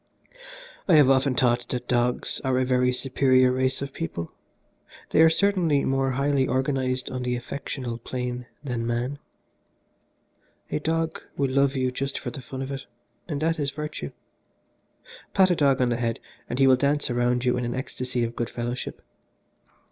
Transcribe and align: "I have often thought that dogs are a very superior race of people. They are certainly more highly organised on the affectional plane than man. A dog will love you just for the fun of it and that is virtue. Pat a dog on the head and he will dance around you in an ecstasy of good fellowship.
"I 0.87 0.95
have 0.95 1.11
often 1.11 1.35
thought 1.35 1.67
that 1.69 1.87
dogs 1.87 2.41
are 2.43 2.57
a 2.57 2.65
very 2.65 2.91
superior 2.91 3.51
race 3.51 3.83
of 3.83 3.93
people. 3.93 4.31
They 5.11 5.21
are 5.21 5.29
certainly 5.29 5.85
more 5.85 6.09
highly 6.13 6.47
organised 6.47 7.11
on 7.11 7.21
the 7.21 7.35
affectional 7.35 7.99
plane 7.99 8.47
than 8.63 8.87
man. 8.87 9.19
A 10.71 10.79
dog 10.79 11.21
will 11.37 11.51
love 11.51 11.75
you 11.75 11.91
just 11.91 12.17
for 12.17 12.31
the 12.31 12.41
fun 12.41 12.63
of 12.63 12.71
it 12.71 12.87
and 13.27 13.39
that 13.43 13.59
is 13.59 13.69
virtue. 13.69 14.11
Pat 15.35 15.51
a 15.51 15.55
dog 15.55 15.79
on 15.79 15.89
the 15.89 15.97
head 15.97 16.19
and 16.49 16.57
he 16.57 16.65
will 16.65 16.77
dance 16.77 17.11
around 17.11 17.45
you 17.45 17.55
in 17.55 17.63
an 17.63 17.75
ecstasy 17.75 18.23
of 18.23 18.35
good 18.35 18.49
fellowship. 18.49 19.03